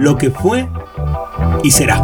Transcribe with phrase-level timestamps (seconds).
[0.00, 0.66] lo que fue
[1.62, 2.00] y será.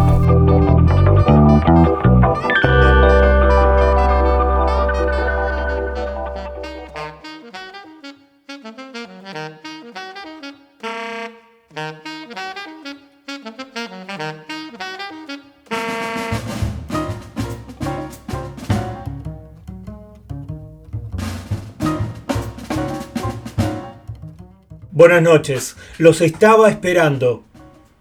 [24.91, 27.47] Buenas noches, los estaba esperando.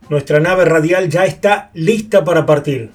[0.07, 2.91] Nuestra nave radial ya está lista para partir.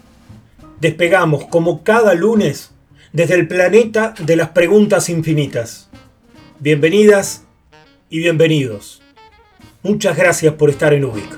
[0.81, 2.71] Despegamos como cada lunes
[3.13, 5.89] desde el planeta de las preguntas infinitas.
[6.61, 7.43] Bienvenidas
[8.11, 9.03] y bienvenidos.
[9.83, 11.37] Muchas gracias por estar en Ubic.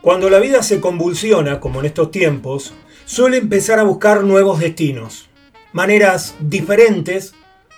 [0.00, 5.28] Cuando la vida se convulsiona, como en estos tiempos, suele empezar a buscar nuevos destinos,
[5.72, 7.34] maneras diferentes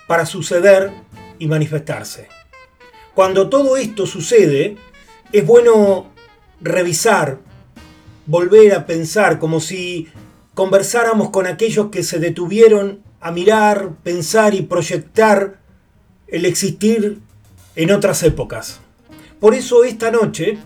[0.07, 0.91] para suceder
[1.39, 2.29] y manifestarse.
[3.15, 4.77] Cuando todo esto sucede,
[5.33, 6.13] es bueno
[6.61, 7.39] revisar,
[8.27, 10.09] volver a pensar como si
[10.55, 15.59] conversáramos con aquellos que se detuvieron a mirar, pensar y proyectar
[16.27, 17.19] el existir
[17.75, 18.81] en otras épocas.
[19.41, 20.59] Por eso esta noche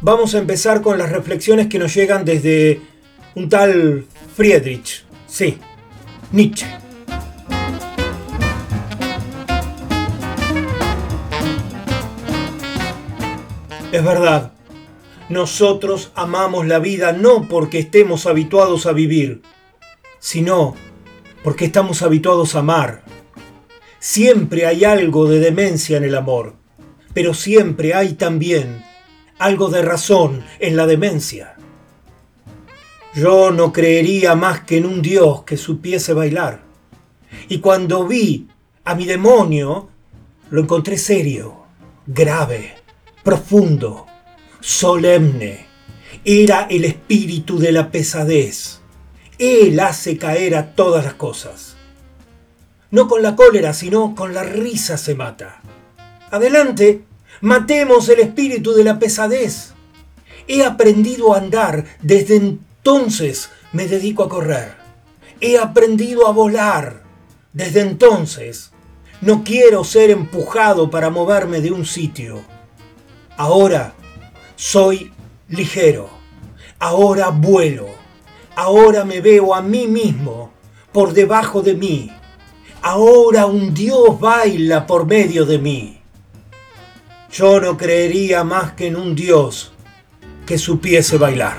[0.00, 2.80] vamos a empezar con las reflexiones que nos llegan desde
[3.34, 4.04] un tal
[4.36, 5.58] Friedrich, sí,
[6.32, 6.66] Nietzsche.
[13.92, 14.52] Es verdad,
[15.28, 19.42] nosotros amamos la vida no porque estemos habituados a vivir,
[20.20, 20.76] sino
[21.42, 23.02] porque estamos habituados a amar.
[23.98, 26.54] Siempre hay algo de demencia en el amor,
[27.14, 28.84] pero siempre hay también
[29.40, 31.56] algo de razón en la demencia.
[33.12, 36.62] Yo no creería más que en un Dios que supiese bailar.
[37.48, 38.46] Y cuando vi
[38.84, 39.88] a mi demonio,
[40.50, 41.64] lo encontré serio,
[42.06, 42.79] grave
[43.22, 44.06] profundo,
[44.60, 45.66] solemne.
[46.24, 48.80] Era el espíritu de la pesadez.
[49.38, 51.76] Él hace caer a todas las cosas.
[52.90, 55.62] No con la cólera, sino con la risa se mata.
[56.30, 57.04] Adelante,
[57.40, 59.72] matemos el espíritu de la pesadez.
[60.48, 64.74] He aprendido a andar, desde entonces me dedico a correr.
[65.40, 67.02] He aprendido a volar,
[67.52, 68.72] desde entonces
[69.20, 72.42] no quiero ser empujado para moverme de un sitio.
[73.40, 73.94] Ahora
[74.54, 75.14] soy
[75.48, 76.10] ligero.
[76.78, 77.86] Ahora vuelo.
[78.54, 80.50] Ahora me veo a mí mismo
[80.92, 82.10] por debajo de mí.
[82.82, 86.02] Ahora un Dios baila por medio de mí.
[87.32, 89.72] Yo no creería más que en un Dios
[90.44, 91.56] que supiese bailar.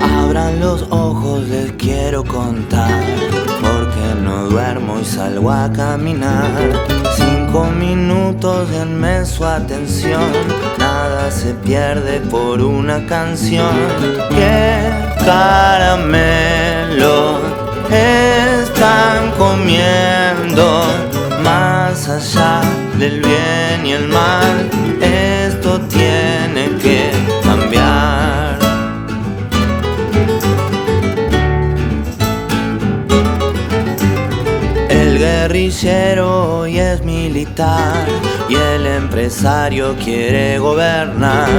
[0.00, 3.35] Abran los ojos, les quiero contar
[5.36, 6.46] salgo a caminar.
[7.14, 10.32] Cinco minutos denme su atención.
[10.78, 13.74] Nada se pierde por una canción.
[14.30, 14.90] ¿Qué
[15.24, 17.40] caramelo
[17.90, 20.84] están comiendo?
[21.44, 22.62] Más allá
[22.98, 24.70] del bien y el mal,
[38.48, 41.50] y el empresario quiere gobernar.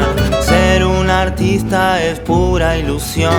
[0.42, 3.32] Ser un artista es pura ilusión,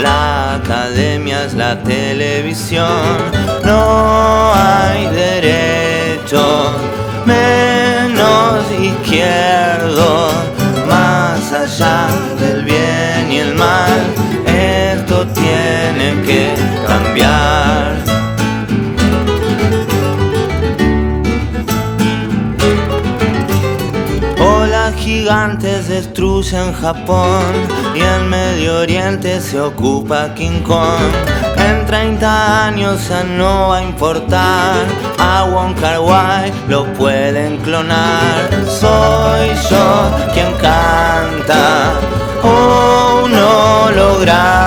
[0.00, 3.16] la academia es la televisión.
[3.64, 6.76] No hay derecho,
[7.26, 10.28] menos izquierdo,
[10.86, 12.06] más allá
[12.38, 14.14] del bien y el mal.
[14.46, 16.54] Esto tiene que
[16.86, 17.93] cambiar.
[25.24, 27.54] Gigantes destruyen Japón
[27.94, 31.00] y en Medio Oriente se ocupa King Kong.
[31.56, 34.84] En 30 años ya no va a importar,
[35.18, 38.50] a Wong Kar Wai lo pueden clonar.
[38.68, 41.94] Soy yo quien canta,
[42.42, 44.60] oh, un holograma,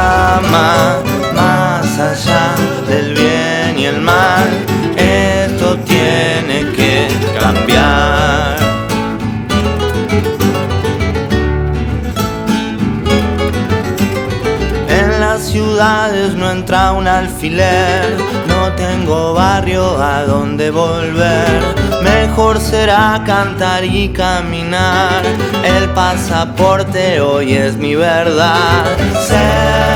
[15.78, 21.62] no entra un alfiler, no tengo barrio a donde volver.
[22.02, 25.22] Mejor será cantar y caminar.
[25.64, 28.86] El pasaporte hoy es mi verdad.
[29.28, 29.87] Cerca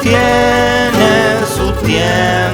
[0.00, 2.51] tiene su tiempo,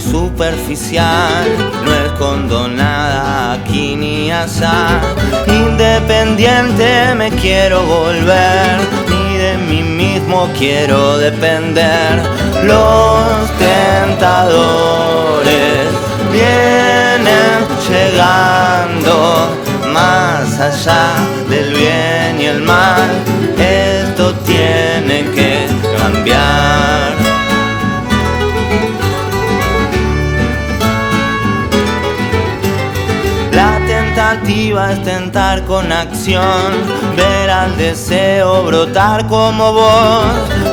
[0.00, 1.44] Superficial,
[1.84, 5.00] no escondo nada aquí ni allá.
[5.46, 8.78] Independiente me quiero volver,
[9.08, 12.22] ni de mí mismo quiero depender.
[12.64, 14.78] Los tentadores
[16.32, 19.50] vienen llegando
[19.92, 21.16] más allá
[21.50, 23.10] del bien y el mal.
[23.58, 25.66] Esto tiene que
[25.98, 27.27] cambiar.
[34.48, 36.72] Tentativa es tentar con acción,
[37.16, 40.24] ver al deseo brotar como vos.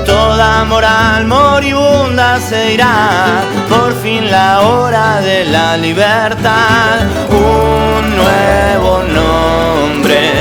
[0.05, 7.01] Toda moral moribunda se irá, por fin la hora de la libertad.
[7.29, 10.31] Un nuevo nombre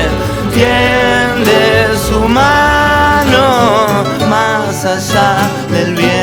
[0.53, 5.39] tiende su mano más allá
[5.71, 6.14] del bien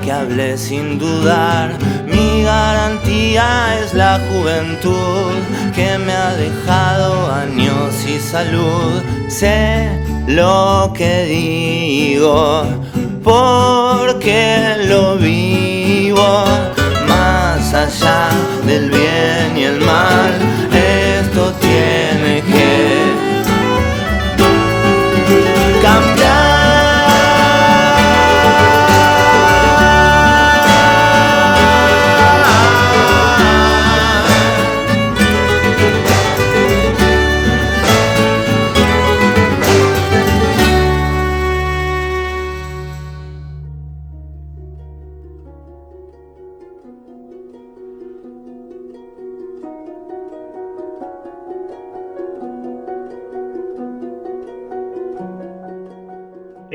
[0.00, 1.70] que hable sin dudar,
[2.06, 5.32] mi garantía es la juventud
[5.74, 9.02] que me ha dejado años y salud.
[9.28, 9.88] Sé
[10.26, 12.64] lo que digo
[13.22, 16.44] porque lo vivo
[17.08, 18.28] más allá
[18.66, 20.61] del bien y el mal.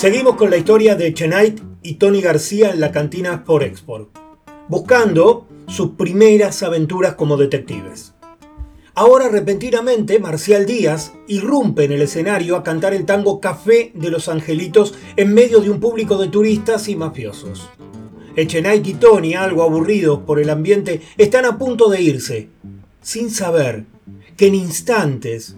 [0.00, 4.08] Seguimos con la historia de Chenait y Tony García en la cantina por Export,
[4.66, 8.14] buscando sus primeras aventuras como detectives.
[8.94, 14.30] Ahora repentinamente Marcial Díaz irrumpe en el escenario a cantar el tango Café de los
[14.30, 17.68] Angelitos en medio de un público de turistas y mafiosos.
[18.36, 22.48] Echenait y Tony, algo aburridos por el ambiente, están a punto de irse,
[23.02, 23.84] sin saber
[24.38, 25.56] que en instantes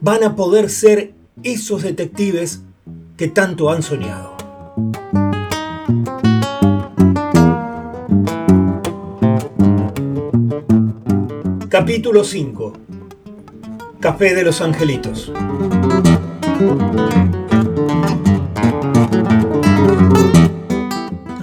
[0.00, 2.64] van a poder ser esos detectives
[3.20, 4.34] que tanto han soñado.
[11.68, 12.72] Capítulo 5
[14.00, 15.30] Café de los Angelitos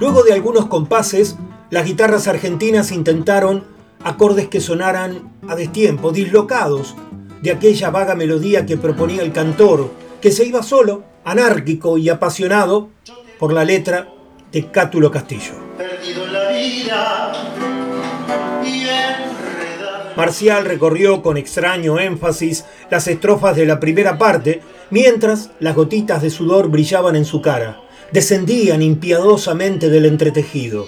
[0.00, 1.36] Luego de algunos compases,
[1.70, 3.62] las guitarras argentinas intentaron
[4.02, 6.96] acordes que sonaran a destiempo, dislocados
[7.40, 12.88] de aquella vaga melodía que proponía el cantor, que se iba solo, anárquico y apasionado
[13.38, 14.08] por la letra
[14.52, 15.52] de Cátulo Castillo.
[20.16, 26.30] Marcial recorrió con extraño énfasis las estrofas de la primera parte, mientras las gotitas de
[26.30, 30.86] sudor brillaban en su cara, descendían impiadosamente del entretejido.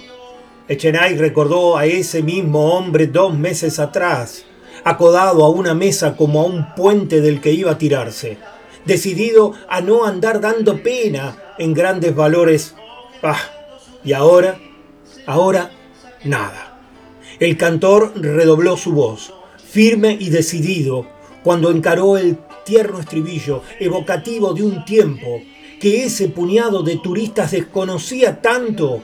[0.67, 4.45] Echenay recordó a ese mismo hombre dos meses atrás,
[4.83, 8.37] acodado a una mesa como a un puente del que iba a tirarse,
[8.85, 12.75] decidido a no andar dando pena en grandes valores.
[13.21, 13.39] Ah,
[14.03, 14.59] y ahora,
[15.25, 15.71] ahora,
[16.23, 16.79] nada.
[17.39, 19.33] El cantor redobló su voz,
[19.63, 21.07] firme y decidido,
[21.43, 25.41] cuando encaró el tierno estribillo evocativo de un tiempo
[25.79, 29.01] que ese puñado de turistas desconocía tanto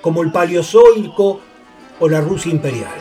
[0.00, 1.40] como el paleozoico
[1.98, 2.92] o la Rusia imperial.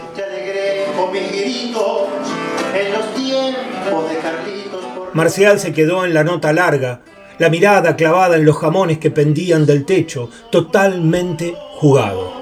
[5.14, 7.02] Marcial se quedó en la nota larga,
[7.38, 12.42] la mirada clavada en los jamones que pendían del techo, totalmente jugado.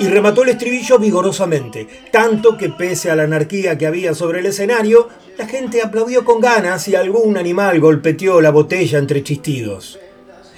[0.00, 4.46] y remató el estribillo vigorosamente, tanto que pese a la anarquía que había sobre el
[4.46, 9.98] escenario, la gente aplaudió con ganas y algún animal golpeteó la botella entre chistidos.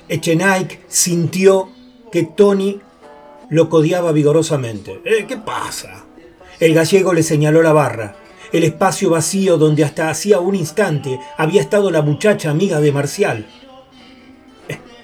[0.08, 1.70] Echenike sintió
[2.12, 2.80] que Tony
[3.50, 5.00] lo codiaba vigorosamente.
[5.04, 6.04] Eh, ¿Qué pasa?
[6.58, 8.16] El gallego le señaló la barra,
[8.52, 13.46] el espacio vacío donde hasta hacía un instante había estado la muchacha amiga de Marcial.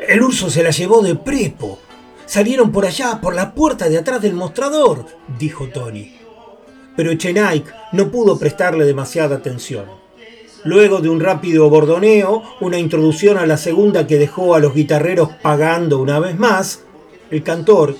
[0.00, 1.78] El urso se la llevó de prepo.
[2.26, 5.06] Salieron por allá, por la puerta de atrás del mostrador,
[5.38, 6.16] dijo Tony.
[6.96, 9.84] Pero Echenike no pudo prestarle demasiada atención.
[10.64, 15.30] Luego de un rápido bordoneo, una introducción a la segunda que dejó a los guitarreros
[15.40, 16.82] pagando una vez más,
[17.30, 17.96] el cantor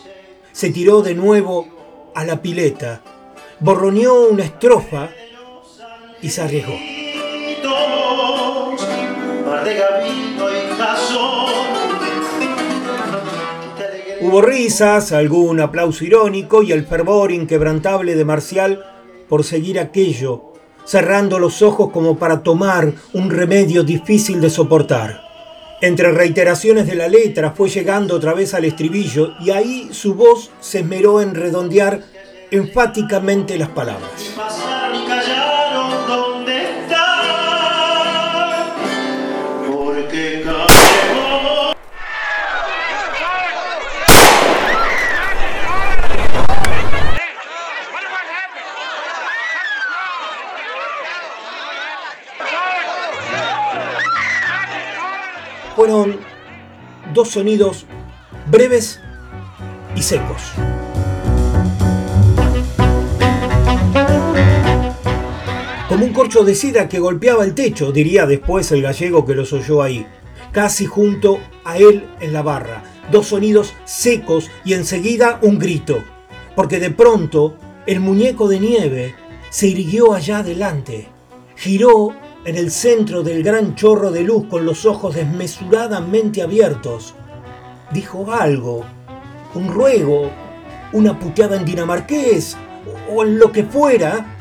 [0.56, 1.68] se tiró de nuevo
[2.14, 3.02] a la pileta,
[3.60, 5.10] borroneó una estrofa
[6.22, 6.72] y se arriesgó.
[14.22, 18.82] Hubo risas, algún aplauso irónico y el fervor inquebrantable de Marcial
[19.28, 20.54] por seguir aquello,
[20.86, 25.25] cerrando los ojos como para tomar un remedio difícil de soportar.
[25.80, 30.50] Entre reiteraciones de la letra fue llegando otra vez al estribillo y ahí su voz
[30.60, 32.00] se esmeró en redondear
[32.50, 34.75] enfáticamente las palabras.
[57.14, 57.86] Dos sonidos
[58.50, 59.00] breves
[59.94, 60.42] y secos.
[65.88, 69.52] Como un corcho de sida que golpeaba el techo, diría después el gallego que los
[69.52, 70.06] oyó ahí,
[70.50, 72.82] casi junto a él en la barra.
[73.12, 76.02] Dos sonidos secos y enseguida un grito,
[76.56, 79.14] porque de pronto el muñeco de nieve
[79.50, 81.06] se irguió allá adelante,
[81.54, 82.12] giró
[82.46, 87.12] en el centro del gran chorro de luz con los ojos desmesuradamente abiertos,
[87.90, 88.84] dijo algo,
[89.54, 90.30] un ruego,
[90.92, 92.56] una puteada en dinamarqués
[93.12, 94.36] o en lo que fuera,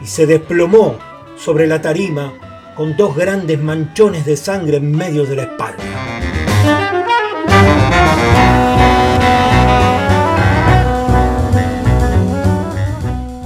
[0.00, 0.96] y se desplomó
[1.36, 2.32] sobre la tarima
[2.74, 5.84] con dos grandes manchones de sangre en medio de la espalda.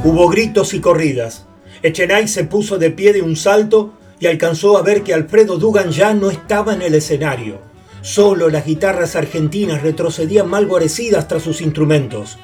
[0.04, 1.49] Hubo gritos y corridas.
[1.82, 5.90] Echenay se puso de pie de un salto y alcanzó a ver que Alfredo Dugan
[5.90, 7.58] ya no estaba en el escenario.
[8.02, 12.38] Solo las guitarras argentinas retrocedían mal guarecidas tras sus instrumentos.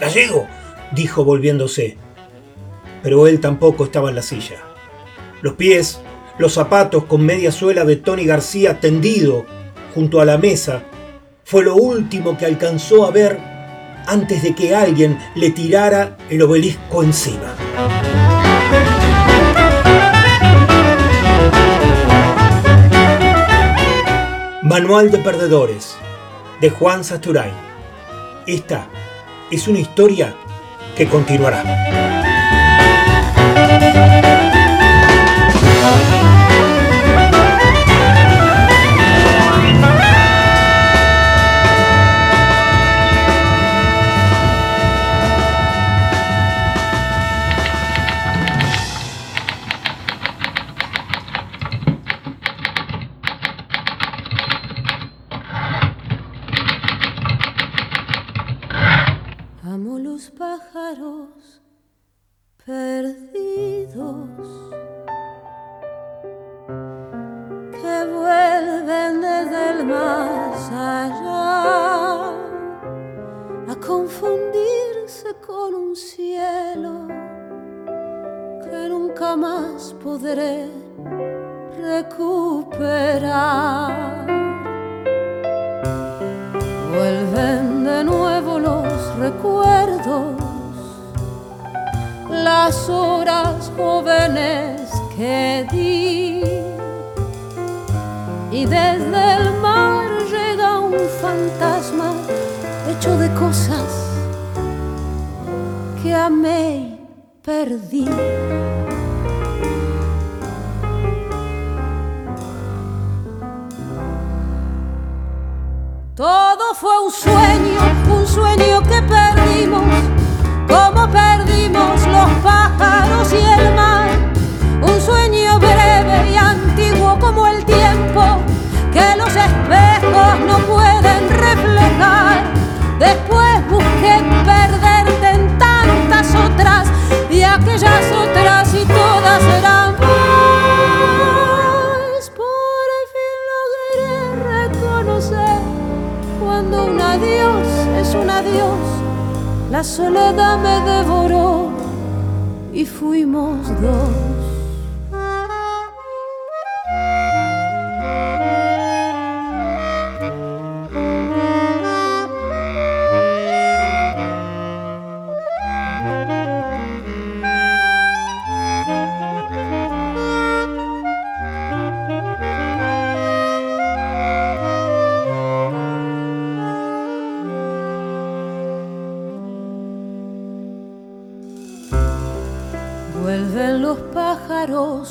[0.00, 0.46] Gallego,
[0.94, 1.96] dijo volviéndose.
[3.02, 4.58] Pero él tampoco estaba en la silla.
[5.40, 6.00] Los pies,
[6.38, 9.44] los zapatos con media suela de Tony García tendido
[9.94, 10.84] junto a la mesa,
[11.44, 13.38] fue lo último que alcanzó a ver
[14.06, 18.41] antes de que alguien le tirara el obelisco encima.
[24.72, 25.94] Manual de Perdedores
[26.62, 27.52] de Juan Sasturain.
[28.46, 28.88] Esta
[29.50, 30.34] es una historia
[30.96, 31.62] que continuará.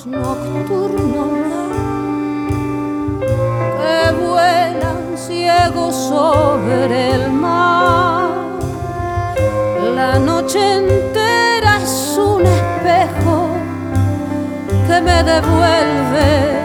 [0.05, 1.27] Nocturnos
[3.77, 8.29] que vuelan ciegos sobre el mar.
[9.95, 13.49] La noche entera es un espejo
[14.87, 16.60] que me devuelve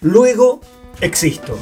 [0.00, 0.60] Luego
[1.00, 1.58] existo.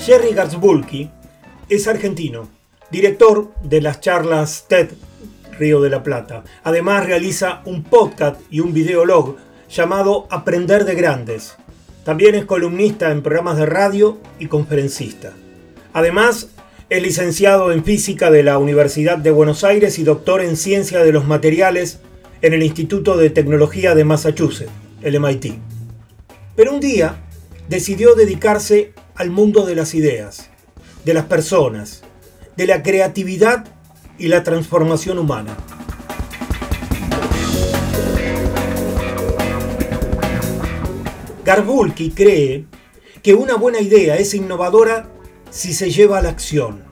[0.00, 1.10] Jerry Garzbulki
[1.68, 2.48] es argentino,
[2.90, 4.88] director de las charlas TED
[5.58, 6.42] Río de la Plata.
[6.64, 9.36] Además realiza un podcast y un videolog
[9.68, 11.56] llamado Aprender de Grandes.
[12.04, 15.34] También es columnista en programas de radio y conferencista.
[15.92, 16.48] Además,
[16.90, 21.12] es licenciado en Física de la Universidad de Buenos Aires y doctor en Ciencia de
[21.12, 22.00] los Materiales
[22.40, 24.72] en el Instituto de Tecnología de Massachusetts,
[25.02, 25.58] el MIT.
[26.56, 27.22] Pero un día
[27.68, 30.48] decidió dedicarse al mundo de las ideas,
[31.04, 32.04] de las personas,
[32.56, 33.66] de la creatividad
[34.16, 35.58] y la transformación humana.
[41.44, 42.64] Garbulki cree
[43.22, 45.10] que una buena idea es innovadora
[45.50, 46.82] si se lleva a la acción,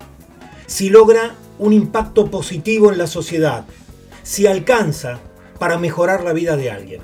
[0.66, 3.64] si logra un impacto positivo en la sociedad,
[4.22, 5.20] si alcanza
[5.58, 7.02] para mejorar la vida de alguien.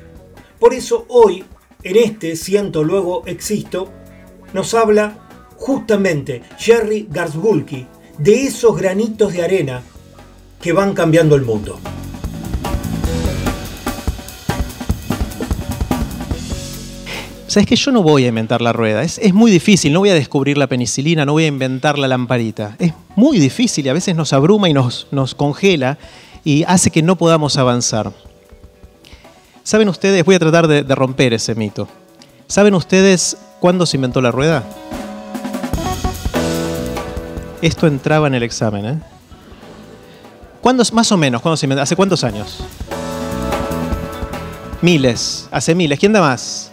[0.58, 1.44] Por eso hoy,
[1.82, 3.88] en este Siento Luego Existo,
[4.52, 7.86] nos habla justamente Jerry Garzbulki
[8.18, 9.82] de esos granitos de arena
[10.60, 11.78] que van cambiando el mundo.
[17.52, 19.02] ¿Sabes que yo no voy a inventar la rueda?
[19.02, 22.08] Es, es, muy difícil, no voy a descubrir la penicilina, no voy a inventar la
[22.08, 22.76] lamparita.
[22.78, 25.98] Es muy difícil y a veces nos abruma y nos, nos congela
[26.44, 28.10] y hace que no podamos avanzar.
[29.64, 30.24] ¿Saben ustedes?
[30.24, 31.88] Voy a tratar de, romper ese mito.
[32.46, 34.64] ¿Saben ustedes cuándo se inventó la rueda?
[37.60, 38.98] Esto entraba en el examen, ¿eh?
[40.62, 41.82] ¿Cuándo, más o menos, ¿cuándo se inventó?
[41.82, 42.60] ¿Hace cuántos años?
[44.80, 45.98] Miles, hace miles.
[45.98, 46.71] ¿Quién da más?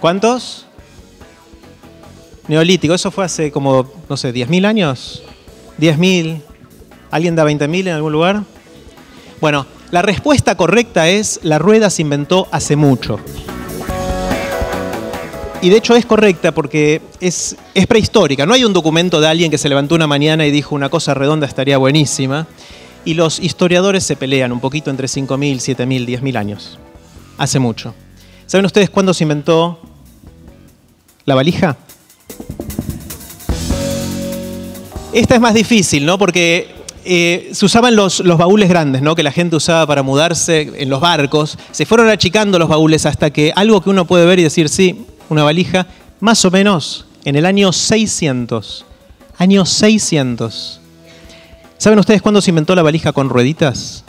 [0.00, 0.66] ¿Cuántos?
[2.46, 5.22] Neolítico, eso fue hace como, no sé, 10.000 años.
[5.78, 6.40] 10.000.
[7.10, 8.42] ¿Alguien da 20.000 en algún lugar?
[9.40, 13.18] Bueno, la respuesta correcta es la rueda se inventó hace mucho.
[15.60, 17.56] Y de hecho es correcta porque es,
[17.88, 18.46] prehistórica.
[18.46, 21.14] No hay un documento de alguien que se levantó una mañana y dijo una cosa
[21.14, 22.46] redonda estaría buenísima.
[23.04, 26.78] Y los historiadores se pelean un poquito entre 5.000, 7.000, 10.000 años.
[27.38, 27.94] Hace mucho.
[28.46, 29.80] ¿Saben ustedes cuándo se inventó
[31.28, 31.76] la valija?
[35.12, 36.18] Esta es más difícil, ¿no?
[36.18, 39.14] Porque eh, se usaban los, los, baúles grandes, ¿no?
[39.14, 41.58] Que la gente usaba para mudarse en los barcos.
[41.70, 45.06] Se fueron achicando los baúles hasta que algo que uno puede ver y decir, sí,
[45.28, 45.86] una valija,
[46.20, 48.86] más o menos en el año 600.
[49.36, 50.80] Año 600.
[51.76, 54.04] ¿Saben ustedes cuándo se inventó la valija con rueditas?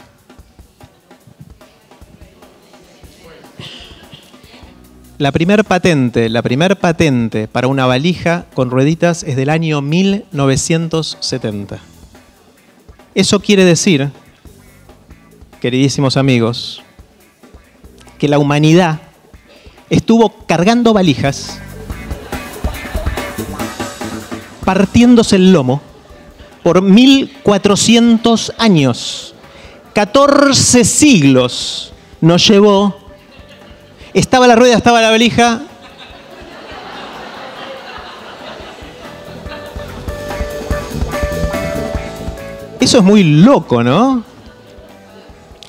[5.20, 11.78] La primer patente, la primer patente para una valija con rueditas es del año 1970.
[13.14, 14.08] Eso quiere decir,
[15.60, 16.82] queridísimos amigos,
[18.18, 19.02] que la humanidad
[19.90, 21.60] estuvo cargando valijas,
[24.64, 25.82] partiéndose el lomo
[26.62, 29.34] por 1400 años.
[29.92, 32.99] 14 siglos nos llevó.
[34.12, 35.60] Estaba la rueda, estaba la valija.
[42.80, 44.24] Eso es muy loco, ¿no?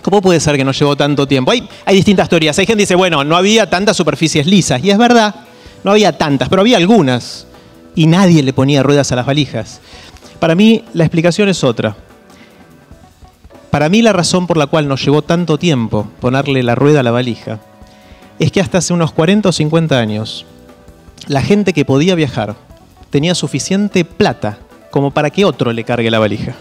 [0.02, 1.52] ¿Cómo puede ser que no llevó tanto tiempo?
[1.52, 2.58] Hay, hay, distintas teorías.
[2.58, 4.84] Hay gente que dice, bueno, no había tantas superficies lisas.
[4.84, 5.36] Y es verdad,
[5.84, 7.46] no había tantas, pero había algunas.
[7.94, 9.82] Y nadie le ponía ruedas a las valijas.
[10.40, 11.96] Para mí la explicación es otra.
[13.70, 17.04] Para mí la razón por la cual nos llevó tanto tiempo ponerle la rueda a
[17.04, 17.60] la valija
[18.42, 20.48] es que hasta hace unos 40 o 50 años
[21.28, 22.56] la gente que podía viajar
[23.12, 24.58] tenía suficiente plata
[24.90, 26.56] como para que otro le cargue la valija.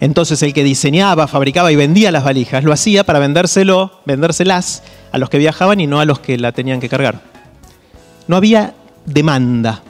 [0.00, 4.82] Entonces el que diseñaba, fabricaba y vendía las valijas lo hacía para vendérselo, vendérselas
[5.12, 7.20] a los que viajaban y no a los que la tenían que cargar.
[8.26, 8.72] No había
[9.04, 9.82] demanda,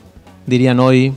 [0.47, 1.15] dirían hoy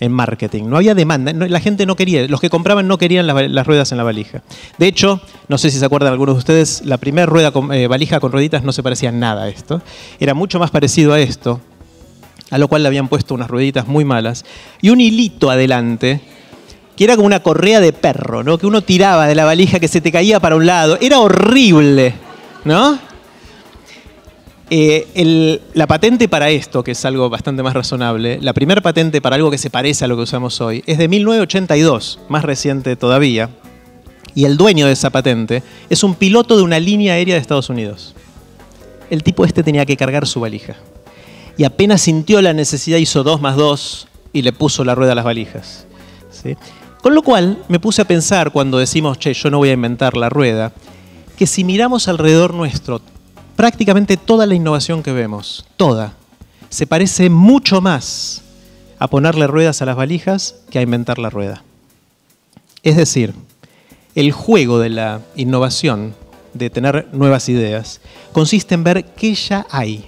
[0.00, 0.64] en marketing.
[0.64, 3.98] No había demanda, la gente no quería, los que compraban no querían las, ruedas en
[3.98, 4.42] la valija.
[4.78, 7.86] De hecho, no sé si se acuerdan algunos de ustedes, la primera rueda con, eh,
[7.86, 9.82] valija con rueditas no se parecía nada a esto.
[10.20, 11.60] Era mucho más parecido a esto,
[12.50, 14.44] a lo cual le habían puesto unas rueditas muy malas
[14.80, 16.20] y un hilito adelante
[16.96, 18.58] que era como una correa de perro, ¿no?
[18.58, 20.96] Que uno tiraba de la valija que se te caía para un lado.
[21.00, 22.14] Era horrible,
[22.64, 22.98] ¿no?
[24.70, 29.36] Eh, la patente para esto, que es algo bastante más razonable, la primera patente para
[29.36, 33.50] algo que se parece a lo que usamos hoy, es de 1982, más reciente todavía.
[34.34, 37.68] Y el dueño de esa patente es un piloto de una línea aérea de Estados
[37.68, 38.14] Unidos.
[39.10, 40.74] El tipo este tenía que cargar su valija.
[41.56, 45.14] Y apenas sintió la necesidad, hizo dos más dos y le puso la rueda a
[45.14, 45.86] las valijas.
[46.30, 46.56] ¿sí?
[47.00, 50.16] Con lo cual me puse a pensar cuando decimos, che, yo no voy a inventar
[50.16, 50.72] la rueda,
[51.36, 53.00] que si miramos alrededor nuestro,
[53.56, 56.14] prácticamente toda la innovación que vemos, toda,
[56.68, 58.42] se parece mucho más
[58.98, 61.62] a ponerle ruedas a las valijas que a inventar la rueda.
[62.82, 63.34] Es decir,
[64.14, 66.14] el juego de la innovación,
[66.52, 68.00] de tener nuevas ideas,
[68.32, 70.04] consiste en ver qué ya hay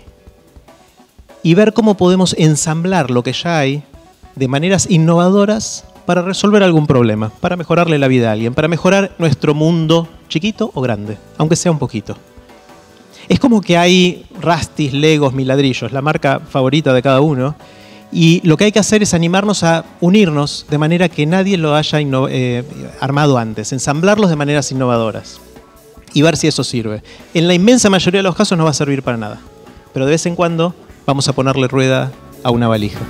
[1.43, 3.83] y ver cómo podemos ensamblar lo que ya hay
[4.35, 9.15] de maneras innovadoras para resolver algún problema, para mejorarle la vida a alguien, para mejorar
[9.19, 12.17] nuestro mundo, chiquito o grande, aunque sea un poquito.
[13.29, 17.57] Es como que hay rastis, legos, miladrillos, la marca favorita de cada uno,
[18.13, 21.75] y lo que hay que hacer es animarnos a unirnos de manera que nadie lo
[21.75, 22.65] haya eh,
[23.01, 25.41] armado antes, ensamblarlos de maneras innovadoras
[26.15, 27.03] y ver si eso sirve.
[27.35, 29.41] En la inmensa mayoría de los casos no va a servir para nada,
[29.93, 32.13] pero de vez en cuando vamos a ponerle rueda
[32.43, 33.01] a una valija.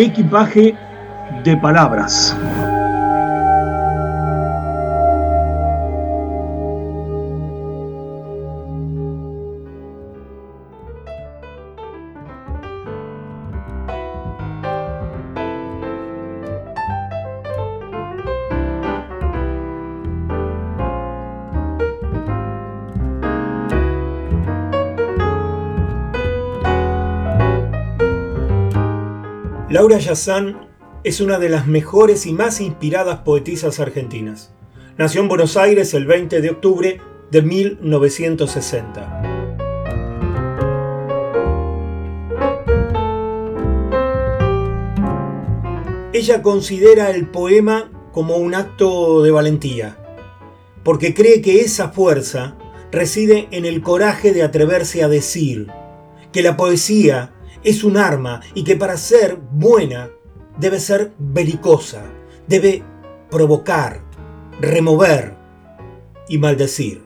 [0.00, 0.76] Equipaje
[1.42, 2.37] de palabras.
[31.02, 34.52] Es una de las mejores y más inspiradas poetisas argentinas.
[34.96, 37.00] Nació en Buenos Aires el 20 de octubre
[37.32, 39.22] de 1960.
[46.12, 49.98] Ella considera el poema como un acto de valentía,
[50.84, 52.56] porque cree que esa fuerza
[52.92, 55.66] reside en el coraje de atreverse a decir,
[56.30, 57.32] que la poesía
[57.68, 60.10] es un arma y que para ser buena
[60.58, 62.02] debe ser belicosa,
[62.46, 62.82] debe
[63.30, 64.00] provocar,
[64.60, 65.34] remover
[66.28, 67.02] y maldecir.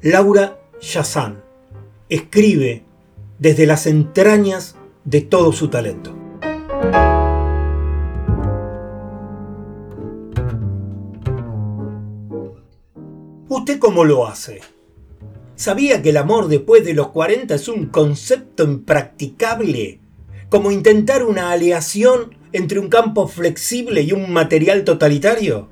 [0.00, 1.42] Laura Chazán
[2.08, 2.84] escribe
[3.38, 6.16] desde las entrañas de todo su talento.
[13.48, 14.62] ¿Usted cómo lo hace?
[15.62, 20.00] ¿Sabía que el amor después de los 40 es un concepto impracticable?
[20.48, 25.68] Como intentar una aleación entre un campo flexible y un material totalitario.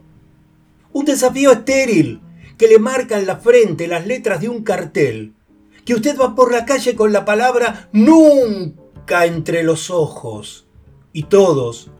[0.92, 2.20] Un desafío estéril
[2.56, 5.34] que le marca en la frente las letras de un cartel.
[5.84, 10.68] Que usted va por la calle con la palabra nunca entre los ojos.
[11.12, 11.90] Y todos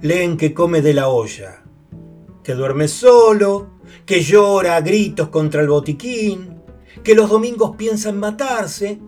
[0.00, 1.62] leen que come de la olla.
[2.42, 3.68] Que duerme solo,
[4.06, 6.57] que llora a gritos contra el botiquín,
[7.02, 8.98] que los domingos piensa en matarse,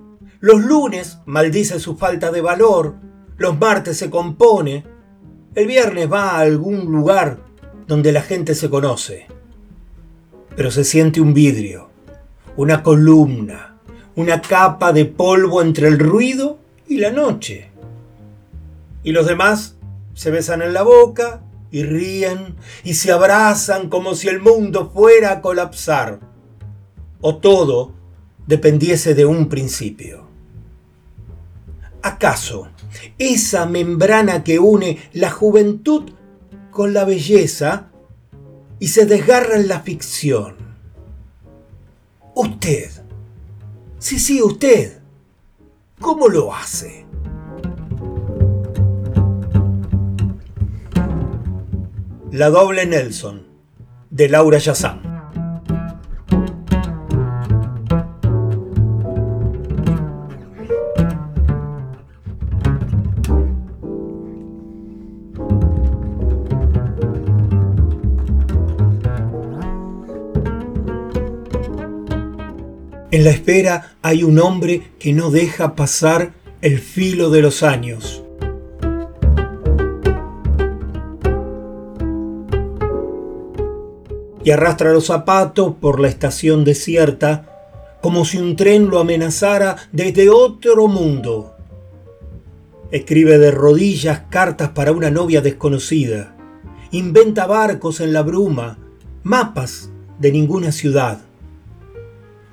[0.40, 2.94] los lunes maldice su falta de valor,
[3.36, 4.84] los martes se compone,
[5.54, 7.38] el viernes va a algún lugar
[7.86, 9.26] donde la gente se conoce,
[10.56, 11.90] pero se siente un vidrio,
[12.56, 13.76] una columna,
[14.16, 16.58] una capa de polvo entre el ruido
[16.88, 17.70] y la noche.
[19.02, 19.76] Y los demás
[20.14, 25.32] se besan en la boca y ríen y se abrazan como si el mundo fuera
[25.32, 26.29] a colapsar
[27.20, 27.92] o todo
[28.46, 30.28] dependiese de un principio.
[32.02, 32.68] ¿Acaso
[33.18, 36.10] esa membrana que une la juventud
[36.70, 37.90] con la belleza
[38.78, 40.56] y se desgarra en la ficción?
[42.34, 42.90] Usted,
[43.98, 45.00] sí, sí, usted,
[46.00, 47.04] ¿cómo lo hace?
[52.32, 53.46] La doble Nelson,
[54.08, 55.09] de Laura Yazán.
[73.20, 78.24] En la espera hay un hombre que no deja pasar el filo de los años.
[84.42, 90.30] Y arrastra los zapatos por la estación desierta como si un tren lo amenazara desde
[90.30, 91.54] otro mundo.
[92.90, 96.34] Escribe de rodillas cartas para una novia desconocida.
[96.90, 98.78] Inventa barcos en la bruma,
[99.24, 101.20] mapas de ninguna ciudad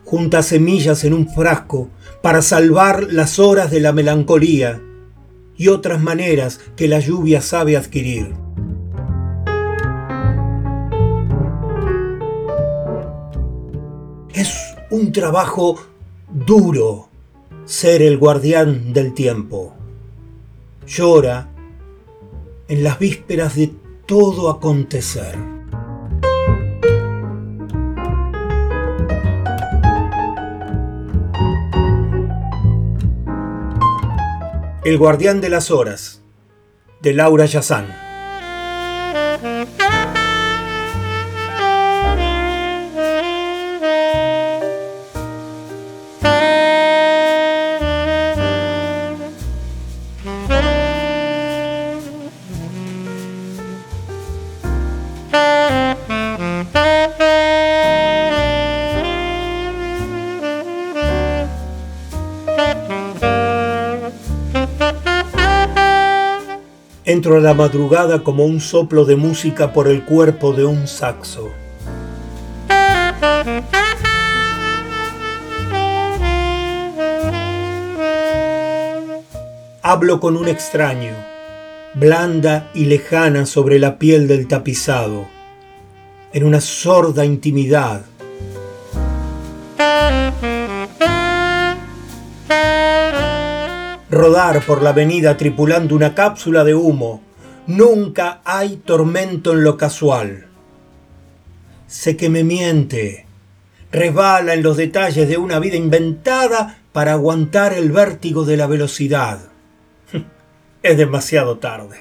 [0.08, 1.90] junta semillas en un frasco
[2.22, 4.82] para salvar las horas de la melancolía
[5.58, 8.34] y otras maneras que la lluvia sabe adquirir.
[14.34, 15.78] Es un trabajo
[16.30, 17.10] duro
[17.66, 19.74] ser el guardián del tiempo.
[20.86, 21.50] Llora
[22.70, 23.74] en las vísperas de
[24.06, 25.57] todo acontecer.
[34.88, 36.24] El guardián de las horas,
[37.02, 38.07] de Laura Yazán.
[67.28, 71.52] A la madrugada como un soplo de música por el cuerpo de un saxo.
[79.82, 81.16] Hablo con un extraño,
[81.96, 85.28] blanda y lejana sobre la piel del tapizado,
[86.32, 88.04] en una sorda intimidad.
[94.10, 97.22] Rodar por la avenida tripulando una cápsula de humo.
[97.68, 100.48] Nunca hay tormento en lo casual.
[101.88, 103.26] Sé que me miente.
[103.92, 109.40] Resbala en los detalles de una vida inventada para aguantar el vértigo de la velocidad.
[110.84, 111.98] Es demasiado tarde.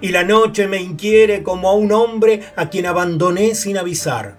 [0.00, 4.36] Y la noche me inquiere como a un hombre a quien abandoné sin avisar.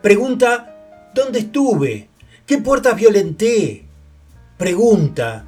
[0.00, 2.08] Pregunta, ¿dónde estuve?
[2.46, 3.84] ¿Qué puertas violenté?
[4.56, 5.44] Pregunta,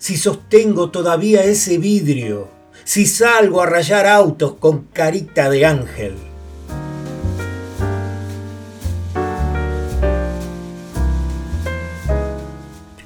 [0.00, 2.48] si sostengo todavía ese vidrio,
[2.84, 6.14] si salgo a rayar autos con carita de ángel.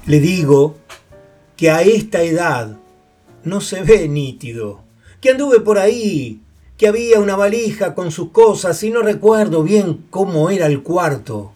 [0.05, 0.77] Le digo
[1.57, 2.77] que a esta edad
[3.43, 4.79] no se ve nítido,
[5.19, 6.39] que anduve por ahí,
[6.77, 11.51] que había una valija con sus cosas y no recuerdo bien cómo era el cuarto.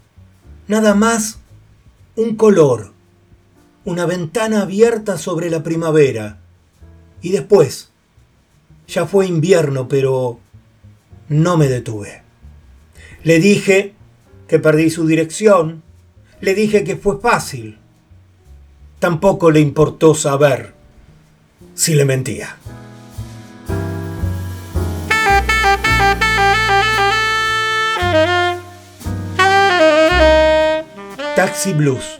[0.67, 1.39] Nada más
[2.17, 2.91] un color,
[3.85, 6.39] una ventana abierta sobre la primavera.
[7.21, 7.89] Y después,
[8.87, 10.39] ya fue invierno, pero
[11.27, 12.23] no me detuve.
[13.23, 13.93] Le dije
[14.47, 15.83] que perdí su dirección,
[16.41, 17.77] le dije que fue fácil,
[18.99, 20.73] tampoco le importó saber
[21.73, 22.57] si le mentía.
[31.35, 32.19] Taxi Blues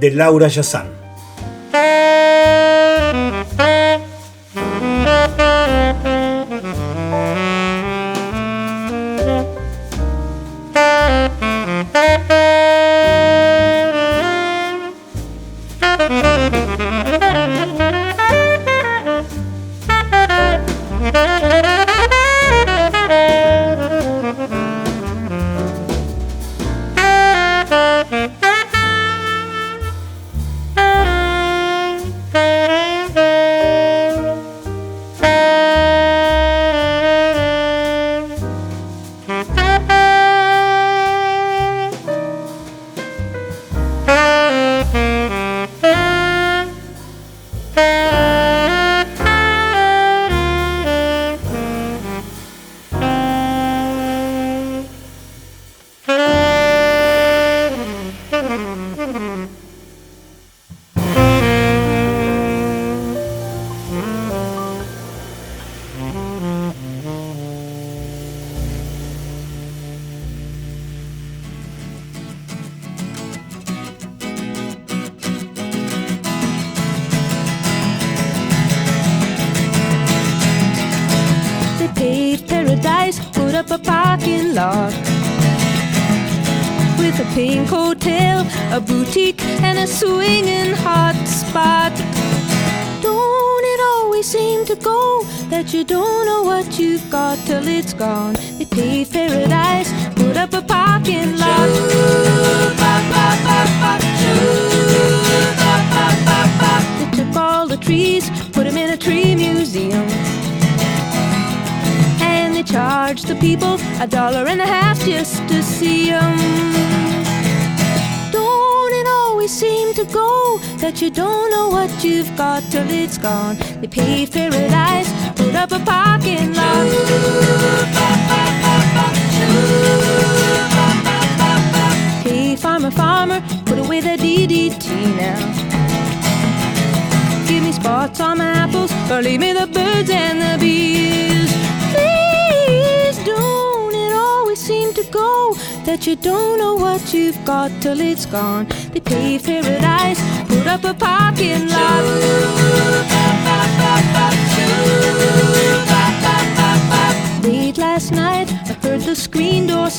[0.00, 1.05] de Laura Yazán.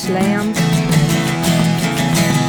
[0.08, 0.54] Slam.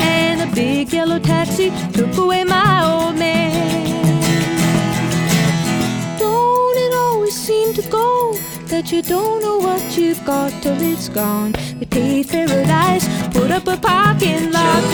[0.00, 4.20] And a big yellow taxi took away my old man.
[6.18, 8.34] Don't it always seem to go
[8.72, 11.52] that you don't know what you've got till it's gone?
[11.78, 13.06] They paved paradise,
[13.36, 14.84] put up a parking lot.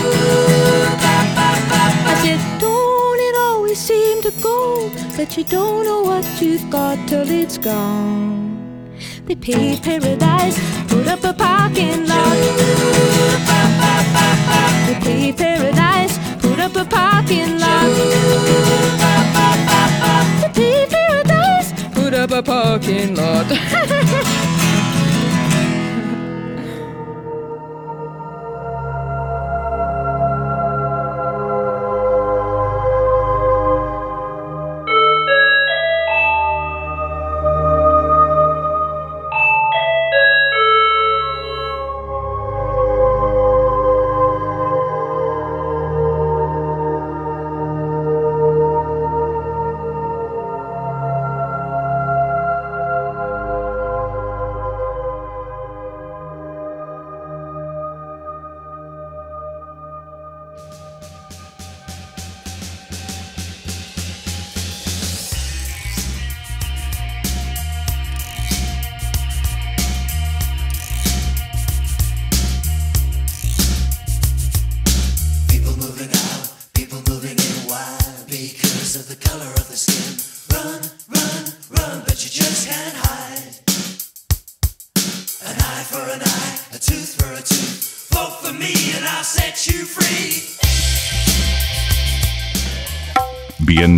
[2.11, 6.97] I said, don't it always seem to go that you don't know what you've got
[7.07, 8.44] till it's gone?
[9.27, 12.37] They paved paradise, put up a parking lot.
[14.85, 17.89] They paved paradise, put up a parking lot.
[20.41, 24.51] They paved paradise, put up a parking lot.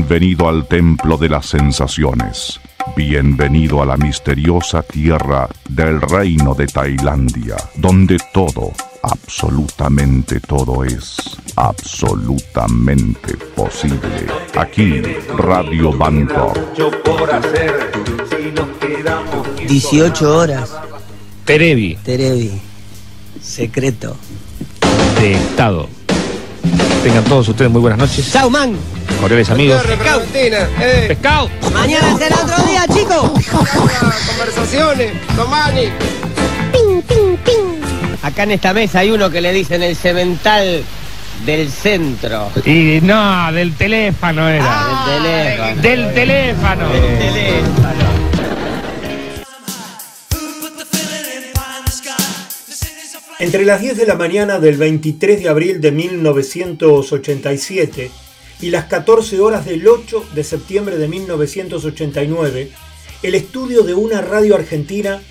[0.09, 2.61] Bienvenido al templo de las sensaciones.
[2.95, 8.71] Bienvenido a la misteriosa tierra del reino de Tailandia, donde todo,
[9.03, 11.17] absolutamente todo es
[11.57, 14.27] absolutamente posible.
[14.55, 15.01] Aquí,
[15.37, 16.57] Radio Bangkok.
[19.67, 20.73] 18 horas.
[21.43, 21.97] Terebi.
[22.01, 22.61] Terebi.
[23.41, 24.15] Secreto.
[25.19, 25.89] De Estado.
[27.03, 28.31] Tengan todos ustedes muy buenas noches.
[28.31, 28.96] Chao, man.
[29.19, 29.81] Cordiales amigos.
[29.83, 30.21] Pescado.
[30.33, 31.05] Eh.
[31.07, 31.49] Pescado.
[31.73, 33.31] Mañana será otro día, chicos.
[34.27, 35.89] Conversaciones, Tomani.
[36.71, 37.81] Ping, ping, ping.
[38.21, 40.83] Acá en esta mesa hay uno que le dicen el cemental
[41.45, 42.51] del centro.
[42.65, 44.65] Y no, del teléfono era.
[44.67, 45.81] Ah, del teléfono.
[45.81, 46.89] Del teléfono.
[46.89, 48.07] Del teléfono.
[53.39, 58.09] Entre las 10 de la mañana del 23 de abril de 1987
[58.61, 62.71] y las 14 horas del 8 de septiembre de 1989,
[63.23, 65.21] el estudio de una radio argentina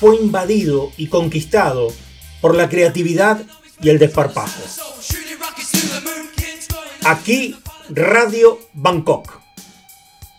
[0.00, 1.88] fue invadido y conquistado
[2.40, 3.42] por la creatividad
[3.80, 4.62] y el desparpajo.
[7.04, 7.56] Aquí,
[7.88, 9.40] Radio Bangkok.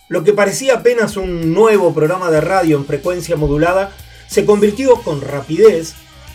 [0.08, 3.96] Lo que parecía apenas un nuevo programa de radio en frecuencia modulada
[4.28, 5.94] se convirtió con rapidez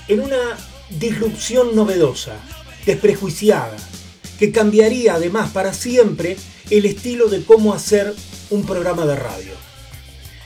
[0.09, 0.57] en una
[0.89, 2.37] disrupción novedosa,
[2.85, 3.77] desprejuiciada,
[4.41, 6.39] que cambiaría además para siempre
[6.71, 8.15] el estilo de cómo hacer
[8.49, 9.53] un programa de radio.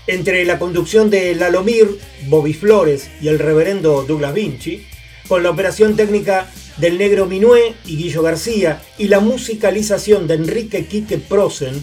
[0.09, 4.85] Entre la conducción de Lalomir, Bobby Flores y el reverendo Douglas Vinci,
[5.29, 10.87] con la operación técnica del negro Minué y Guillo García y la musicalización de Enrique
[10.87, 11.83] Quique Prosen,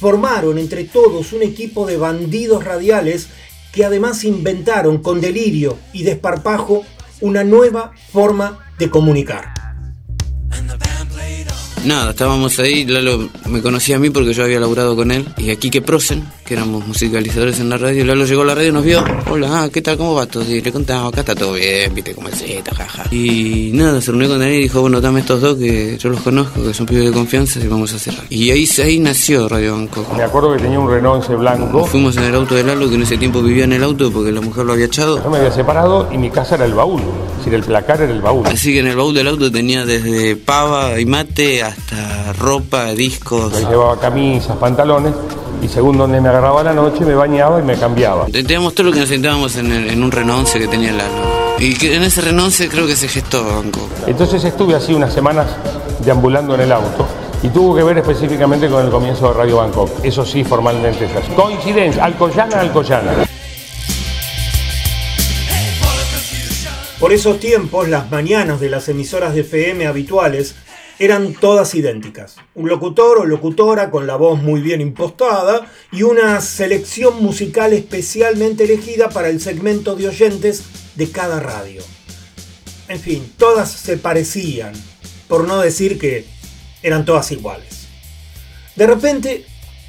[0.00, 3.28] formaron entre todos un equipo de bandidos radiales
[3.72, 6.82] que además inventaron con delirio y desparpajo
[7.20, 9.52] una nueva forma de comunicar.
[11.84, 15.50] Nada, estábamos ahí, Lalo me conocía a mí porque yo había laburado con él y
[15.50, 18.72] aquí que Prosen, que éramos musicalizadores en la radio, Lalo llegó a la radio y
[18.72, 19.96] nos vio, hola, ah, ¿qué tal?
[19.96, 20.44] ¿Cómo va todo?
[20.44, 23.04] Y le contamos, acá está todo bien, viste cómo es Z, jaja.
[23.10, 26.20] Y nada, se reunió con él y dijo, bueno, dame estos dos que yo los
[26.20, 28.26] conozco, que son pibes de confianza y vamos a hacer algo.
[28.28, 30.14] Y ahí, ahí nació Radio Bangkok.
[30.14, 31.78] Me acuerdo que tenía un Renault ese blanco.
[31.78, 34.12] Nos fuimos en el auto de Lalo, que en ese tiempo vivía en el auto
[34.12, 35.22] porque la mujer lo había echado.
[35.24, 38.12] Yo me había separado y mi casa era el baúl, es decir, el placar era
[38.12, 38.46] el baúl.
[38.46, 43.54] Así que en el baúl del auto tenía desde pava y mate hasta ropa, discos.
[43.54, 45.14] Me llevaba camisas, pantalones
[45.62, 48.26] y según donde me agarraba la noche me bañaba y me cambiaba.
[48.26, 51.42] Teníamos todo lo que nos sentábamos en, el- en un Renault 11 que tenía Lalo.
[51.58, 53.88] Y que en ese Renault 11 creo que se gestó Bangkok.
[54.08, 55.46] Entonces estuve así unas semanas
[56.04, 57.06] deambulando en el auto
[57.44, 59.90] y tuvo que ver específicamente con el comienzo de Radio Bangkok.
[60.04, 61.30] Eso sí, formalmente es así.
[61.32, 63.12] Coincidencia, Alcoyana, Alcoyana.
[66.98, 70.54] Por esos tiempos, las mañanas de las emisoras de FM habituales
[70.98, 72.36] eran todas idénticas.
[72.54, 78.64] Un locutor o locutora con la voz muy bien impostada y una selección musical especialmente
[78.64, 80.62] elegida para el segmento de oyentes
[80.94, 81.82] de cada radio.
[82.88, 84.74] En fin, todas se parecían,
[85.28, 86.26] por no decir que
[86.82, 87.86] eran todas iguales.
[88.76, 89.46] De repente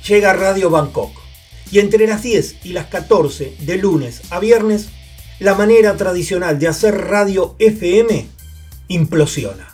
[0.07, 1.11] llega Radio Bangkok
[1.71, 4.89] y entre las 10 y las 14 de lunes a viernes
[5.39, 8.27] la manera tradicional de hacer radio FM
[8.87, 9.72] implosiona.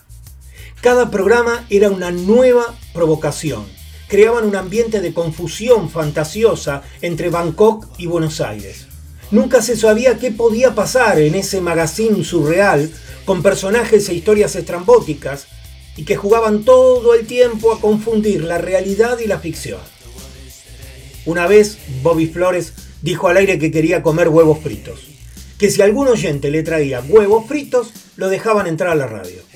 [0.82, 3.66] Cada programa era una nueva provocación.
[4.08, 8.88] Creaban un ambiente de confusión fantasiosa entre Bangkok y Buenos Aires.
[9.30, 12.90] Nunca se sabía qué podía pasar en ese magazine surreal
[13.26, 15.48] con personajes e historias estrambóticas
[15.98, 19.82] y que jugaban todo el tiempo a confundir la realidad y la ficción.
[21.26, 22.72] Una vez Bobby Flores
[23.02, 25.02] dijo al aire que quería comer huevos fritos.
[25.58, 29.49] Que si algún oyente le traía huevos fritos, lo dejaban entrar a la radio.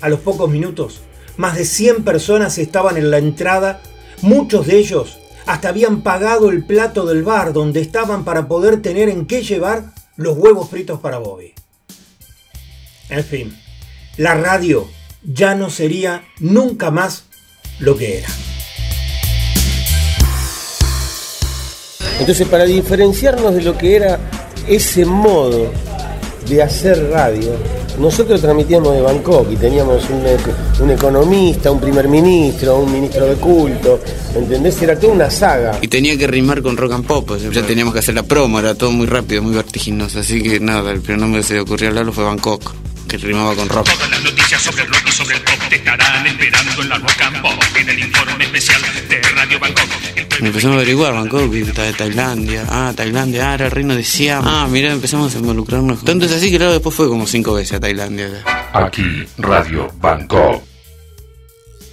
[0.00, 1.00] A los pocos minutos,
[1.36, 3.82] más de 100 personas estaban en la entrada,
[4.22, 9.08] muchos de ellos hasta habían pagado el plato del bar donde estaban para poder tener
[9.08, 11.54] en qué llevar los huevos fritos para Bobby.
[13.08, 13.58] En fin,
[14.18, 14.86] la radio
[15.22, 17.24] ya no sería nunca más
[17.78, 18.28] lo que era.
[22.20, 24.18] Entonces, para diferenciarnos de lo que era
[24.66, 25.72] ese modo
[26.46, 27.52] de hacer radio,
[27.98, 30.24] nosotros transmitíamos de Bangkok y teníamos un,
[30.84, 34.00] un, economista, un primer ministro, un ministro de culto,
[34.34, 34.80] ¿entendés?
[34.82, 35.78] Era toda una saga.
[35.80, 38.22] Y tenía que rimar con rock and pop, o sea, ya teníamos que hacer la
[38.22, 41.54] promo, era todo muy rápido, muy vertiginoso, así que nada, el primer nombre que se
[41.54, 42.74] le ocurrió hablarlo fue Bangkok,
[43.08, 43.88] que rimaba con rock.
[43.90, 46.98] Todas las noticias sobre el rock y sobre el pop te estarán esperando en la
[46.98, 50.17] rock and pop, en el informe especial de Radio Bangkok.
[50.40, 54.68] Empezamos a averiguar Bangkok, de Tailandia, ah, Tailandia, ah, era el reino de Siam, ah,
[54.70, 56.04] mira, empezamos a involucrarnos.
[56.04, 58.44] Tanto es así que luego después fue como cinco veces a Tailandia.
[58.72, 60.62] Aquí, Radio Bangkok.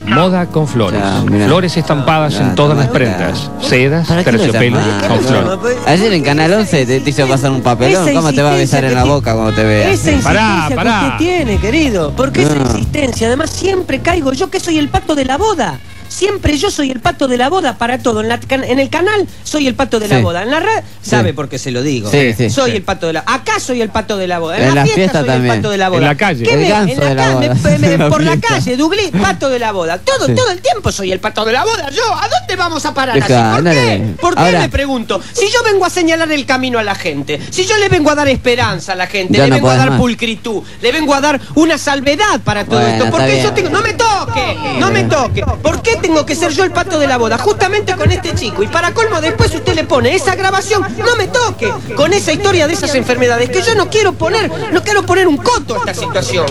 [0.05, 1.01] Moda con flores.
[1.25, 3.49] flores estampadas en todas las prendas.
[3.61, 5.77] Sedas, terciopelo, con flores.
[5.87, 8.13] Ayer en Canal 11 te, te hizo pasar un papelón.
[8.13, 9.89] ¿Cómo te va a besar en la boca cuando te vea?
[9.89, 12.13] Esa insistencia que usted tiene, querido.
[12.15, 15.79] Porque esa insistencia, además siempre caigo yo que soy el pacto de la boda.
[16.15, 18.21] Siempre yo soy el pato de la boda para todo.
[18.21, 20.21] En, la, en el canal soy el pato de la Sí.
[20.23, 20.43] boda.
[20.43, 21.09] En la red, Sí.
[21.09, 22.09] sabe por qué se lo digo.
[22.09, 22.77] Sí, sí, soy sí.
[22.77, 24.55] el pato de la Acá soy el pato de la boda.
[24.57, 25.51] En, En la, la fiesta, fiesta soy también.
[25.53, 25.97] el pato de la boda.
[26.01, 26.43] En la calle.
[26.45, 27.53] ¿Qué El me- ganso en la de la calle, boda.
[27.69, 28.47] me- me- En la por la fiesta.
[28.47, 29.97] calle, Douglas, pato de la boda.
[29.97, 30.35] Todo, Sí.
[30.35, 31.89] todo el tiempo soy el pato de la boda.
[31.89, 33.33] Yo, ¿a dónde vamos a parar así?
[33.33, 34.13] ¿Por qué?
[34.21, 35.21] ¿Por qué Ahora- me pregunto?
[35.33, 38.15] Si yo vengo a señalar el camino a la gente, si yo le vengo a
[38.15, 39.99] dar esperanza a la gente, Ya le no vengo a podés dar más.
[39.99, 43.55] pulcritud, le vengo a dar una salvedad para todo Bueno, esto, está porque yo bien.
[43.55, 43.69] tengo.
[43.69, 44.57] ¡No me toque!
[44.79, 45.43] ¡No me toque!
[45.61, 47.37] ¿Por qué tengo que ser yo el pato de la boda?
[47.37, 48.61] Justamente con este chico.
[48.61, 52.67] Y para colmo, después usted le pone esa grabación, no me toque, con esa historia
[52.67, 55.93] de esas enfermedades, que yo no quiero poner, no quiero poner un coto a esta
[55.93, 56.45] situación.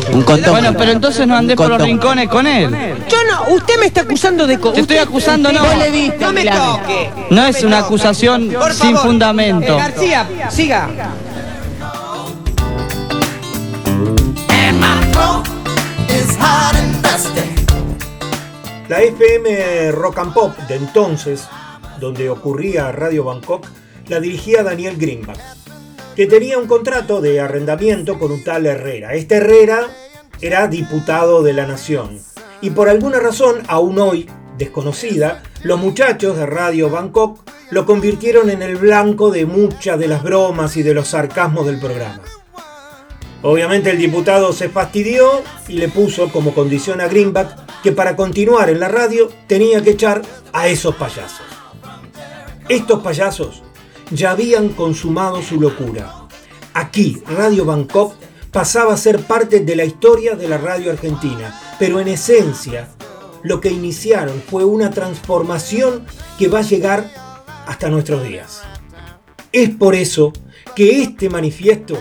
[0.51, 2.71] Bueno, pero entonces no andé por los rincones con él.
[3.09, 5.65] Yo no, usted me está acusando de Te estoy acusando, no.
[5.65, 7.11] Vos le viste, no me toque.
[7.31, 9.75] No es una acusación Por sin fundamento.
[9.75, 10.89] Eh, García, siga.
[18.89, 21.49] La FM Rock and Pop de entonces,
[21.99, 23.67] donde ocurría Radio Bangkok,
[24.09, 25.39] la dirigía Daniel Greenback,
[26.15, 29.15] que tenía un contrato de arrendamiento con un tal Herrera.
[29.15, 29.89] Este Herrera
[30.43, 32.21] era diputado de la Nación
[32.61, 34.29] y por alguna razón, aún hoy
[34.59, 40.23] desconocida, los muchachos de Radio Bangkok lo convirtieron en el blanco de muchas de las
[40.23, 42.21] bromas y de los sarcasmos del programa.
[43.47, 48.71] Obviamente el diputado se fastidió y le puso como condición a Greenback que para continuar
[48.71, 50.23] en la radio tenía que echar
[50.55, 51.43] a esos payasos.
[52.71, 53.63] Estos payasos
[54.11, 56.27] ya habían consumado su locura.
[56.73, 58.15] Aquí, Radio Bangkok
[58.51, 62.89] pasaba a ser parte de la historia de la radio argentina, pero en esencia
[63.43, 66.07] lo que iniciaron fue una transformación
[66.39, 67.11] que va a llegar
[67.67, 68.63] hasta nuestros días.
[69.53, 70.33] Es por eso
[70.75, 71.99] que este manifiesto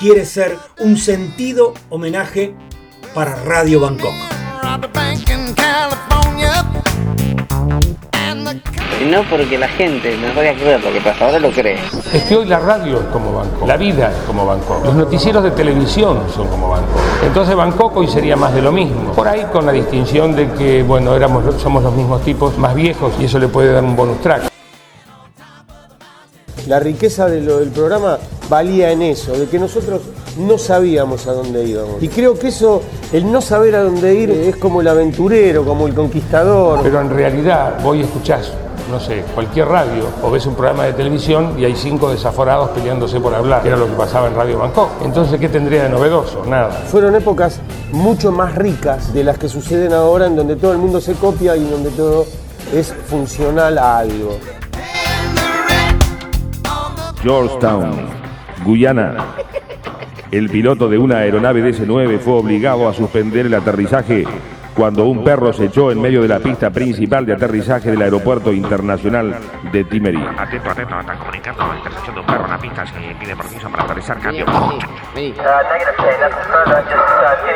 [0.00, 2.54] quiere ser un sentido homenaje
[3.14, 4.14] para Radio Bangkok.
[9.10, 11.78] No porque la gente no podía creer lo que pasa, ahora lo cree.
[12.14, 15.44] Es que hoy la radio es como Bangkok, la vida es como Bangkok, los noticieros
[15.44, 17.00] de televisión son como Bangkok.
[17.22, 19.12] Entonces Bangkok hoy sería más de lo mismo.
[19.12, 23.12] Por ahí con la distinción de que, bueno, éramos, somos los mismos tipos más viejos
[23.20, 24.49] y eso le puede dar un bonus track.
[26.66, 30.02] La riqueza de lo del programa valía en eso, de que nosotros
[30.38, 32.02] no sabíamos a dónde íbamos.
[32.02, 32.82] Y creo que eso,
[33.12, 36.80] el no saber a dónde ir, es como el aventurero, como el conquistador.
[36.82, 38.52] Pero en realidad vos y escuchás,
[38.90, 43.20] no sé, cualquier radio o ves un programa de televisión y hay cinco desaforados peleándose
[43.20, 44.88] por hablar, que era lo que pasaba en Radio Bangkok.
[45.04, 46.44] Entonces, ¿qué tendría de novedoso?
[46.44, 46.70] Nada.
[46.70, 47.60] Fueron épocas
[47.92, 51.56] mucho más ricas de las que suceden ahora, en donde todo el mundo se copia
[51.56, 52.26] y en donde todo
[52.74, 54.38] es funcional a algo.
[57.22, 58.06] Georgetown,
[58.64, 59.14] Guyana.
[60.30, 64.24] El piloto de una aeronave DC-9 fue obligado a suspender el aterrizaje
[64.80, 68.50] cuando un perro se echó en medio de la pista principal de aterrizaje del aeropuerto
[68.50, 69.36] internacional
[69.70, 70.16] de Timerí.
[70.38, 73.68] Atento, atento, están comunicando la intersección de un perro en la pista, se pide permiso
[73.68, 74.46] para aterrizar, cambio.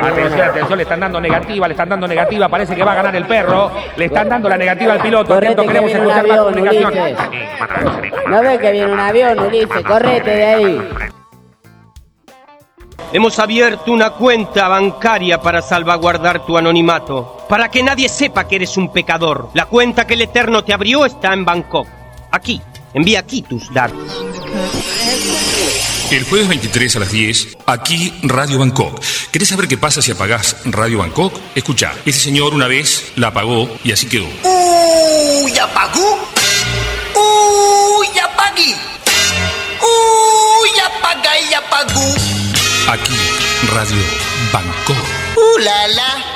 [0.02, 3.16] Atención, atención, le están dando negativa, le están dando negativa, parece que va a ganar
[3.16, 6.92] el perro, le están dando la negativa al piloto, atento, queremos escuchar la comunicación.
[8.28, 9.82] ¿No ves que viene un avión, Ulises?
[9.82, 10.88] Correte de ahí.
[13.14, 18.76] Hemos abierto una cuenta bancaria para salvaguardar tu anonimato, para que nadie sepa que eres
[18.76, 19.50] un pecador.
[19.54, 21.86] La cuenta que el Eterno te abrió está en Bangkok,
[22.32, 22.60] aquí,
[22.92, 24.24] Envía aquí tus datos.
[26.10, 29.00] El jueves 23 a las 10, aquí Radio Bangkok.
[29.32, 31.38] ¿Querés saber qué pasa si apagás Radio Bangkok?
[31.54, 34.26] Escucha, ese señor una vez la apagó y así quedó.
[34.44, 36.18] ¡Uy, apagó!
[37.14, 38.74] ¡Uy, apagué!
[39.80, 42.33] ¡Uy, apaga y apagó!
[42.88, 43.16] Aquí,
[43.72, 44.02] Radio
[44.52, 44.96] Bangkok.
[45.36, 46.33] ¡Uh!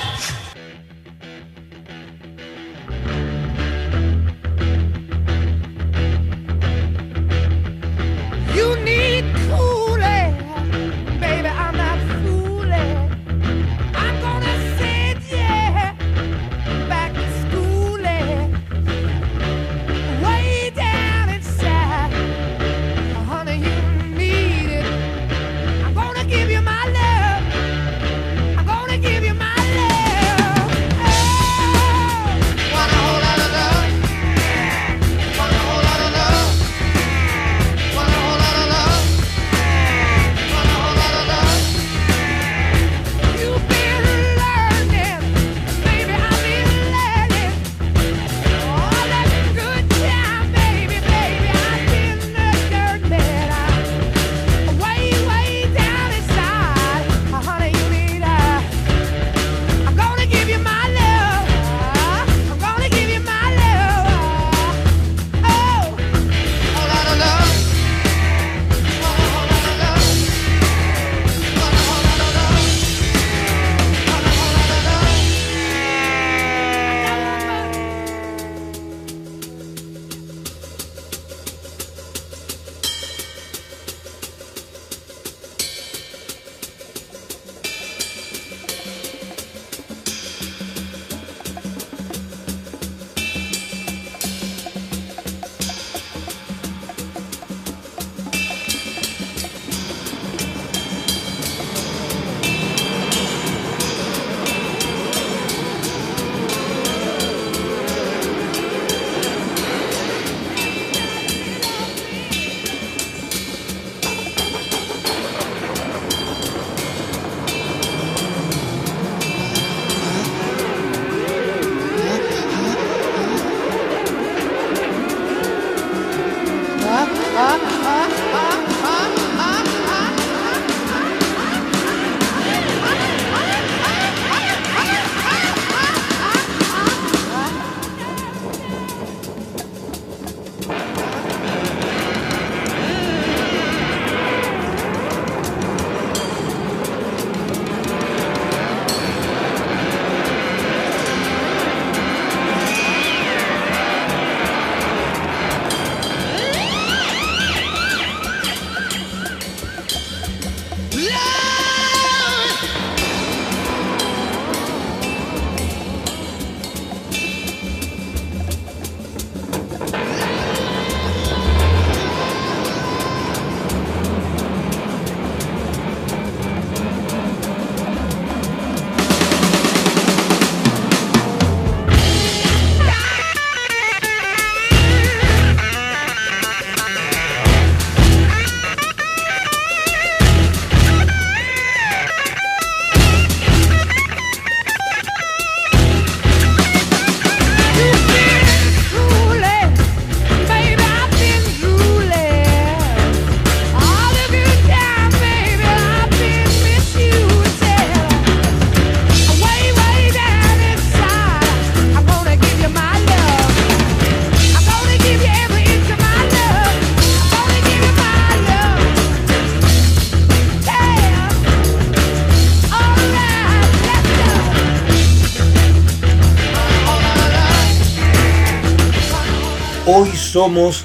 [230.38, 230.84] Somos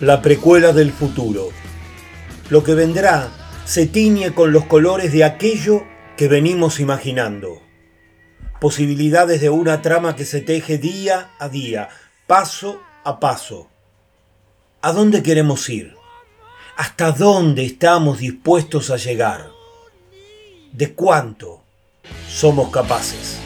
[0.00, 1.50] la precuela del futuro.
[2.48, 3.28] Lo que vendrá
[3.66, 5.84] se tiñe con los colores de aquello
[6.16, 7.60] que venimos imaginando.
[8.58, 11.90] Posibilidades de una trama que se teje día a día,
[12.26, 13.68] paso a paso.
[14.80, 15.94] ¿A dónde queremos ir?
[16.78, 19.50] ¿Hasta dónde estamos dispuestos a llegar?
[20.72, 21.64] ¿De cuánto
[22.30, 23.36] somos capaces?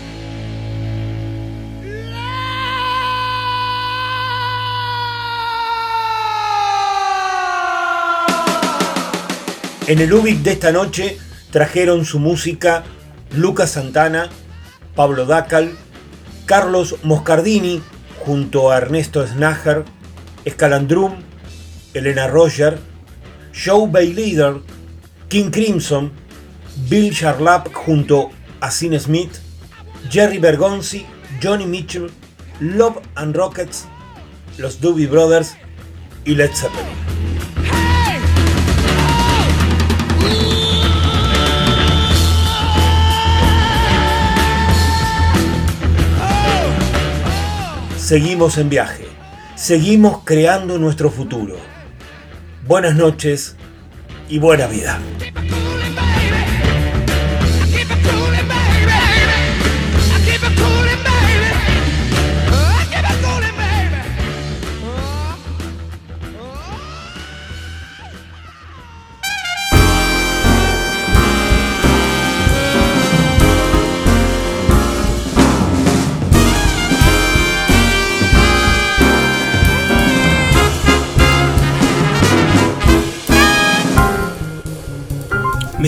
[9.86, 11.18] En el Ubik de esta noche
[11.50, 12.84] trajeron su música
[13.32, 14.30] Lucas Santana,
[14.94, 15.76] Pablo Dacal,
[16.46, 17.82] Carlos Moscardini
[18.24, 19.84] junto a Ernesto Snager,
[20.46, 21.16] Escalandrum,
[21.92, 22.78] Elena Roger,
[23.52, 24.62] Joe Leader,
[25.28, 26.12] King Crimson,
[26.88, 28.30] Bill Charlap junto
[28.60, 29.36] a Sin Smith,
[30.08, 31.04] Jerry Bergonzi,
[31.42, 32.10] Johnny Mitchell,
[32.58, 33.84] Love and Rockets,
[34.56, 35.54] los Doobie Brothers
[36.24, 37.23] y Led Zeppelin.
[48.04, 49.06] Seguimos en viaje,
[49.54, 51.56] seguimos creando nuestro futuro.
[52.66, 53.56] Buenas noches
[54.28, 55.00] y buena vida.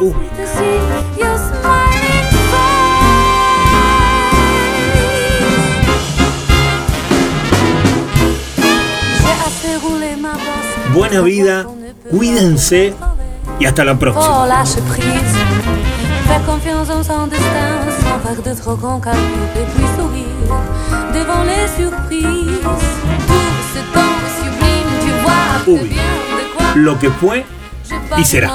[0.00, 0.30] Ubik.
[10.94, 11.66] Buena vida,
[12.10, 12.94] cuídense
[13.60, 14.42] y hasta la próxima.
[14.42, 15.34] Oh, lâche prise.
[16.26, 19.22] Fais confiance en son destin, sans faire de trop grands calculs
[19.56, 20.58] et puis sourire
[21.14, 22.60] devant les surprises.
[23.26, 25.90] Tout ce temps sublime, tu vois que Ubik.
[25.90, 27.44] bien de quoi Lo que fue
[28.16, 28.48] y será.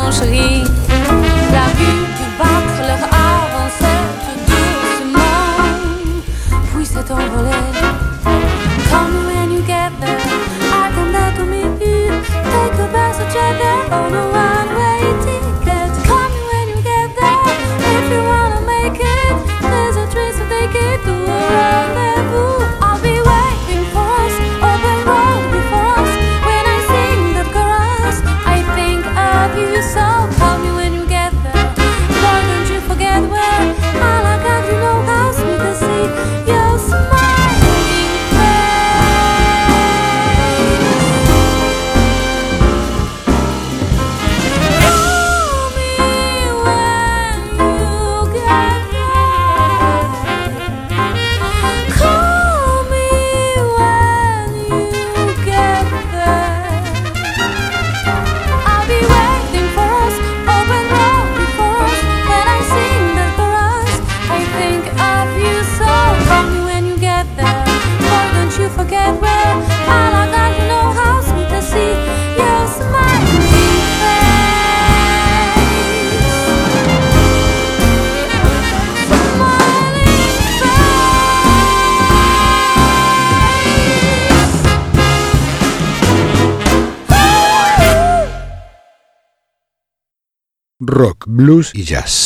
[91.34, 92.24] Blues y jazz.